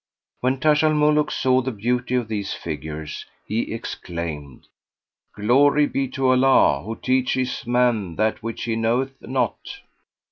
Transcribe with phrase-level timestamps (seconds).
[0.39, 4.65] When Taj al Muluk saw the beauty of these figures, he exclaimed,
[5.35, 9.59] "Glory be to Allah who teacheth man that which he knoweth not!"